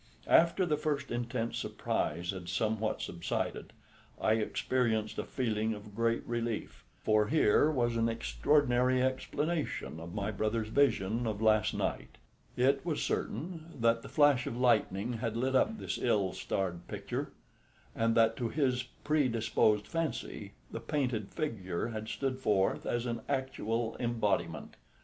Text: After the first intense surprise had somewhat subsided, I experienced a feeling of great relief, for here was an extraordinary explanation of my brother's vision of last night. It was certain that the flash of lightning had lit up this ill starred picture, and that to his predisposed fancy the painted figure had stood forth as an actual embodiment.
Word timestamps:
After 0.25 0.65
the 0.65 0.77
first 0.77 1.11
intense 1.11 1.59
surprise 1.59 2.31
had 2.31 2.49
somewhat 2.49 3.03
subsided, 3.03 3.71
I 4.19 4.33
experienced 4.33 5.19
a 5.19 5.23
feeling 5.23 5.75
of 5.75 5.93
great 5.93 6.25
relief, 6.25 6.83
for 7.03 7.27
here 7.27 7.69
was 7.69 7.95
an 7.95 8.09
extraordinary 8.09 8.99
explanation 9.03 9.99
of 9.99 10.15
my 10.15 10.31
brother's 10.31 10.69
vision 10.69 11.27
of 11.27 11.39
last 11.39 11.75
night. 11.75 12.17
It 12.57 12.83
was 12.83 13.03
certain 13.03 13.67
that 13.79 14.01
the 14.01 14.09
flash 14.09 14.47
of 14.47 14.57
lightning 14.57 15.13
had 15.13 15.37
lit 15.37 15.55
up 15.55 15.77
this 15.77 15.99
ill 15.99 16.33
starred 16.33 16.87
picture, 16.87 17.31
and 17.95 18.15
that 18.15 18.35
to 18.37 18.49
his 18.49 18.81
predisposed 19.03 19.85
fancy 19.85 20.53
the 20.71 20.79
painted 20.79 21.29
figure 21.29 21.89
had 21.89 22.09
stood 22.09 22.39
forth 22.39 22.87
as 22.87 23.05
an 23.05 23.21
actual 23.29 23.95
embodiment. 23.99 24.77